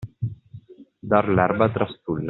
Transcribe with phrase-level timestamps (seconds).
[1.13, 2.19] Dar l'erba trastulla.